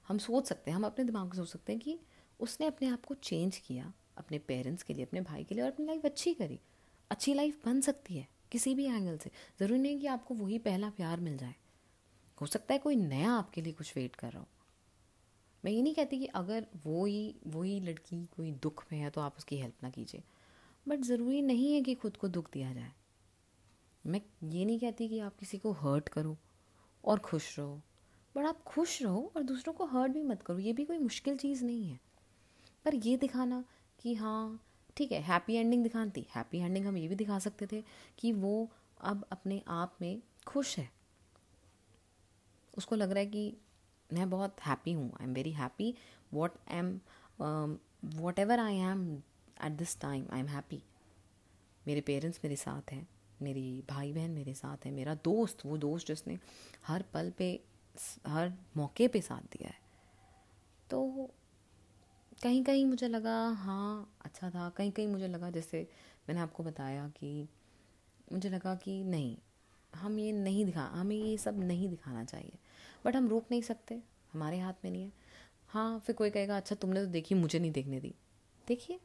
हम 0.07 0.17
सोच 0.17 0.47
सकते 0.47 0.71
हैं, 0.71 0.75
हम 0.75 0.85
अपने 0.85 1.05
दिमाग 1.05 1.25
में 1.25 1.33
सोच 1.33 1.49
सकते 1.49 1.73
हैं 1.73 1.81
कि 1.81 1.99
उसने 2.39 2.67
अपने 2.67 2.87
आप 2.87 3.05
को 3.05 3.13
चेंज 3.13 3.57
किया, 3.57 3.93
अपने 4.17 4.39
पेरेंट्स 4.39 4.83
के 4.83 4.93
लिए, 4.93 5.05
अपने 5.05 5.21
भाई 5.21 5.43
के 5.43 5.55
लिए 5.55 5.63
और 5.63 5.71
अपनी 5.71 5.85
लाइफ 5.85 6.05
अच्छी 6.05 6.33
करी। 6.33 6.59
अच्छी 7.09 7.33
लाइफ 7.33 7.65
बन 7.65 7.81
सकती 7.81 8.15
है, 8.17 8.27
किसी 8.51 8.75
भी 8.75 8.85
एंगल 8.85 9.17
से। 9.17 9.31
ज़रूरी 9.59 9.79
नहीं 9.79 9.99
कि 9.99 10.07
आपको 10.07 10.33
वही 10.33 10.57
पहला 10.57 10.89
प्यार 10.89 11.19
मिल 11.19 11.37
जाए। 11.37 11.55
हो 12.41 12.45
सकता 12.45 12.73
है 12.73 12.79
कोई 12.79 12.95
नया 12.95 13.31
आपके 13.31 13.61
लिए 13.61 13.73
कुछ 13.73 13.95
वेट 13.95 14.15
कर 14.15 14.31
रहा 14.31 14.41
हो। 14.41 14.47
मैं 15.65 15.71
ये 15.71 15.81
नहीं 15.81 15.95
कहती 15.95 16.19
कि 16.19 16.25
अगर 16.25 16.67
वो 16.85 17.05
ही 17.05 17.35
वही 17.47 17.79
लड़की 17.79 18.25
कोई 18.25 18.51
दुख 18.51 18.85
में 18.91 18.99
है 18.99 19.09
तो 19.09 19.21
आप 19.21 19.37
उसकी 19.37 19.57
हेल्प 19.57 19.75
ना 19.83 19.89
कीजिए। 19.89 20.23
बट 20.87 20.99
ज़रूरी 20.99 21.41
नहीं 21.41 21.73
है 21.73 21.81
कि 21.81 21.95
खुद 21.95 22.17
को 22.17 22.27
दुख 22.27 22.51
दिया 22.53 22.73
जाए। 22.73 22.91
मैं 24.05 24.21
ये 24.43 24.65
नहीं 24.65 24.79
कहती 24.79 25.09
कि 25.09 25.19
आप 25.19 25.37
किसी 25.37 25.57
को 25.57 25.71
हर्ट 25.71 26.09
करो 26.09 26.37
और 27.03 27.19
खुश 27.19 27.59
रहो। 27.59 27.81
बट 28.37 28.45
आप 28.45 28.63
खुश 28.63 29.01
रहो 29.01 29.31
और 29.35 29.43
दूसरों 29.43 29.73
को 29.73 29.85
हर्ट 29.85 30.11
भी 30.11 30.23
मत 30.23 30.41
करो, 30.41 30.59
ये 30.59 30.73
भी 30.73 30.85
कोई 30.85 30.97
मुश्किल 30.97 31.37
चीज़ 31.37 31.65
नहीं 31.65 31.87
है। 31.89 31.99
पर 32.85 32.95
ये 32.95 33.15
दिखाना 33.17 33.63
कि 33.99 34.13
हाँ 34.15 34.59
ठीक 34.97 35.11
है 35.11 35.21
हैप्पी 35.21 35.55
एंडिंग 35.55 35.83
दिखाती। 35.83 36.25
हैप्पी 36.35 36.59
एंडिंग 36.59 36.85
हम 36.85 36.97
ये 36.97 37.07
भी 37.07 37.15
दिखा 37.15 37.39
सकते 37.39 37.67
थे 37.67 37.83
कि 38.19 38.31
वो 38.33 38.69
अब 39.01 39.25
अपने 39.31 39.61
आप 39.67 39.95
में 40.01 40.21
खुश 40.47 40.77
है। 40.79 40.89
उसको 42.73 42.95
लग 42.95 43.11
रहा 43.11 43.19
है 43.19 43.25
कि 43.25 43.57
मैं 44.09 44.29
बहुत 44.29 44.61
हैप्पी 44.65 44.91
हूँ 44.93 45.11
I 45.11 45.27
am 45.27 45.33
very 45.33 45.51
happy 45.53 45.93
what 46.33 46.57
am 46.71 46.99
whatever 48.39 48.59
I 48.59 48.77
am 48.83 49.13
at 49.65 49.71
this 49.71 49.99
time 50.01 50.25
I 50.33 50.39
am 50.39 50.47
happy 50.47 50.81
मेरे 51.87 52.01
पेरेंट्स 52.01 52.39
मेरे 52.43 52.55
साथ 52.55 52.91
हैं, 52.91 53.07
मेरी 53.41 53.83
भाई 53.89 54.11
बहन 54.13 54.31
मेरे 54.31 54.53
साथ 54.53 54.85
है, 54.85 54.91
मेरा 54.91 55.13
दोस्त, 55.15 55.65
वो 55.65 55.77
दोस्त 55.77 56.07
जिसने 56.07 56.37
हर 56.87 57.03
पल 57.13 57.31
पे, 57.37 57.59
हर 58.27 58.53
मौके 58.77 59.07
पे 59.07 59.21
साथ 59.21 59.41
दिया 59.53 59.67
है। 59.67 59.79
तो 60.89 61.29
कहीं 62.43 62.63
कहीं 62.63 62.85
मुझे 62.85 63.07
लगा 63.07 63.49
हाँ 63.49 64.17
अच्छा 64.25 64.49
था। 64.49 64.69
कहीं 64.69 64.91
कहीं 64.91 65.07
मुझे 65.07 65.27
लगा, 65.27 65.49
जैसे 65.49 65.87
मैंने 66.29 66.41
आपको 66.41 66.63
बताया 66.63 67.07
कि 67.07 67.49
मुझे 68.31 68.49
लगा 68.49 68.75
कि 68.75 69.03
नहीं, 69.03 69.37
हम 69.95 70.19
ये 70.19 70.31
नहीं 70.31 70.65
दिखा, 70.65 70.83
हमें 70.83 71.15
ये 71.15 71.37
सब 71.37 71.59
नहीं 71.59 71.89
दिखाना 71.89 72.23
चाहिए। 72.23 72.57
बट 73.05 73.15
हम 73.15 73.27
रोक 73.27 73.45
नहीं 73.51 73.61
सकते, 73.61 74.01
हमारे 74.33 74.59
हाथ 74.59 74.73
में 74.83 74.91
नहीं 74.91 75.03
है। 75.03 75.11
हाँ 75.67 75.99
फिर 75.99 76.15
कोई 76.15 76.29
कहेगा 76.29 76.57
अच्छा 76.57 76.75
तुमने 76.75 76.99
तो 76.99 77.11
देखी, 77.11 77.35
मुझे 77.35 77.59
नहीं 77.59 77.71
देखने 77.71 77.99
दी। 77.99 78.15
देखिए, 78.67 78.99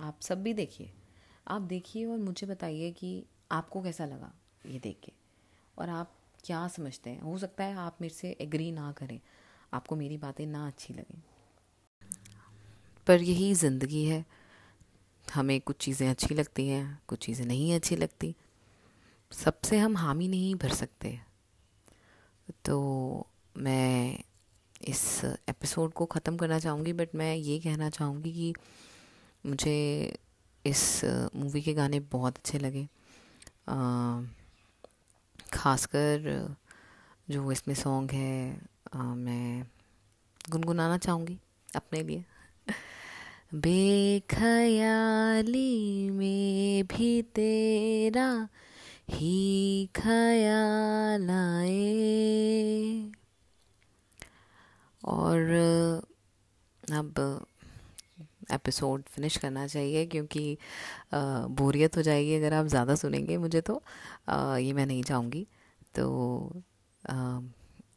आप 0.00 0.20
सब 0.20 0.42
भी 0.42 0.54
देखिए। 0.54 0.92
आप 1.48 1.62
देखिए 1.62 2.06
और 2.06 2.18
मुझे 2.18 2.46
बताइए 2.46 2.90
कि 2.90 3.26
आपको 3.52 3.82
कैसा 3.82 4.06
लगा 4.06 4.32
ये 4.66 4.78
देख 4.78 5.00
के। 5.04 5.12
और 5.78 5.88
आप 5.88 6.12
क्या 6.44 6.68
समझते 6.68 7.10
हैं? 7.10 7.20
हो 7.20 7.38
सकता 7.38 7.64
है 7.64 7.74
आप 7.74 7.98
मेरे 8.00 8.14
से 8.14 8.36
एग्री 8.40 8.72
ना 8.72 8.92
करें। 8.92 9.20
आपको 9.72 9.96
मेरी 9.96 10.16
बातें 10.16 10.46
ना 10.46 10.66
अच्छी 10.66 10.94
लगें। 10.94 11.22
पर 13.06 13.22
यही 13.22 13.52
ज़िंदगी 13.54 14.04
है। 14.04 14.24
हमें 15.28 15.60
कुछ 15.60 15.76
चीज़ें 15.76 16.08
अच्छी 16.08 16.34
लगती 16.34 16.66
हैं 16.68 16.98
कुछ 17.08 17.24
चीज़ें 17.26 17.44
नहीं 17.46 17.74
अच्छी 17.74 17.96
लगती। 17.96 18.34
सबसे 19.32 19.78
हम 19.78 19.96
हामी 19.96 20.28
नहीं 20.28 20.54
भर 20.54 20.72
सकते। 20.74 21.18
तो 22.64 23.26
मैं 23.56 24.18
इस 24.88 25.24
एपिसोड 25.48 25.92
को 25.92 26.04
ख़त्म 26.06 26.36
करना 26.36 26.58
चाहूँगी 26.58 26.92
बट 26.92 27.14
मैं 27.14 27.34
ये 27.34 27.58
कहना 27.58 27.88
चाहूँगी 27.90 28.32
कि 28.32 28.52
मुझे 29.44 30.18
इस 30.64 31.00
मूवी 31.36 31.62
के 31.62 31.74
गाने 31.74 32.00
बहुत 32.12 32.36
अच्छे 32.36 32.58
लगे। 32.58 32.86
ख़ासकर 35.54 36.56
जो 37.30 37.50
इसमें 37.52 37.74
सॉन्ग 37.74 38.10
है 38.10 38.60
आ, 38.94 39.02
मैं 39.02 39.66
गुनगुनाना 40.50 40.98
चाहूँगी 40.98 41.38
अपने 41.76 42.02
लिए। 42.02 42.24
बेखयाली 43.54 44.10
में 46.10 46.84
भी 46.86 47.10
तेरा 47.34 48.48
ही 49.10 49.86
ख्याल 49.96 51.30
आए 51.30 53.12
और 55.04 55.40
अब 56.92 57.14
एपिसोड 58.52 59.02
फिनिश 59.08 59.36
करना 59.36 59.66
चाहिए 59.66 60.04
क्योंकि 60.06 60.56
बोरियत 61.14 61.96
हो 61.96 62.02
जाएगी 62.02 62.34
अगर 62.34 62.52
आप 62.54 62.66
ज़्यादा 62.66 62.94
सुनेंगे 62.94 63.36
मुझे 63.38 63.60
तो। 63.60 63.82
आ, 64.28 64.56
ये 64.56 64.72
मैं 64.72 64.86
नहीं 64.86 65.02
चाहूँगी। 65.02 65.46
तो 65.94 66.62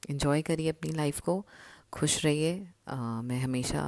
इन्जॉय 0.09 0.41
करिए 0.41 0.69
अपनी 0.69 0.91
लाइफ 0.91 1.19
को 1.19 1.45
खुश 1.93 2.23
रहिए। 2.25 2.53
मैं 3.23 3.39
हमेशा 3.41 3.83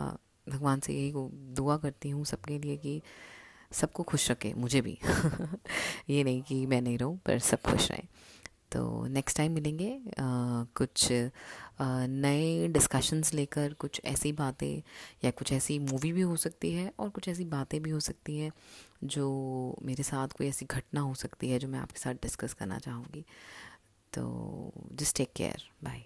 भगवान 0.49 0.79
से 0.79 0.93
यही 0.93 1.13
दुआ 1.55 1.77
करती 1.77 2.09
हूँ 2.09 2.25
सबके 2.25 2.59
लिए 2.59 2.77
कि 2.77 3.01
सबको 3.71 4.03
खुश 4.03 4.31
रखे 4.31 4.53
मुझे 4.53 4.81
भी। 4.81 4.97
ये 6.09 6.23
नहीं 6.23 6.41
कि 6.41 6.65
मैं 6.65 6.81
नहीं 6.81 6.97
रहूँ 6.97 7.19
पर 7.25 7.39
सब 7.39 7.61
खुश 7.61 7.91
रहें। 7.91 8.07
तो 8.71 9.07
नेक्स्ट 9.07 9.37
टाइम 9.37 9.51
मिलेंगे 9.51 10.01
आ, 10.07 10.63
कुछ 10.63 11.13
आ, 11.79 12.05
नए 12.05 12.67
डिस्कशंस 12.67 13.33
लेकर 13.33 13.73
कुछ 13.73 14.01
ऐसी 14.05 14.31
बातें 14.31 14.81
या 15.23 15.31
कुछ 15.31 15.53
ऐसी 15.53 15.79
मूवी 15.79 16.13
भी 16.13 16.21
हो 16.21 16.35
सकती 16.35 16.73
है 16.73 16.93
और 16.99 17.09
कुछ 17.09 17.27
ऐसी 17.27 17.45
बातें 17.45 17.81
भी 17.81 17.89
हो 17.89 17.99
सकती 17.99 18.37
हैं 18.37 18.51
जो 19.03 19.77
मेरे 19.81 20.03
साथ 20.03 20.27
कोई 20.27 20.47
ऐसी 20.47 20.65
घटना 20.65 21.01
हो 21.01 21.13
सकती 21.13 21.49
है 21.49 21.59
जो 21.59 21.67
मैं 21.67 21.79
आपके 21.79 21.99
साथ 21.99 22.13
डिस्कस 22.13 22.53
करना 22.53 22.79
चाहूँगी। 22.79 23.25
तो 24.13 24.71
जस्ट 24.91 25.17
टेक 25.17 25.33
केयर 25.35 25.69
बाय 25.83 26.03